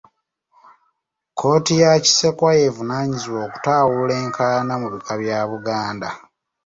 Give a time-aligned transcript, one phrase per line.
[1.31, 6.09] Kkooti ya Kisekwa y'evunaanyizibwa okutaawulula enkaayana mu bika bya Buganda.